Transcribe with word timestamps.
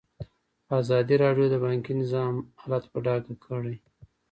ازادي 0.79 1.15
راډیو 1.23 1.45
د 1.51 1.55
بانکي 1.65 1.93
نظام 2.01 2.33
حالت 2.61 2.85
په 2.93 2.99
ډاګه 3.05 3.33
کړی. 3.45 3.75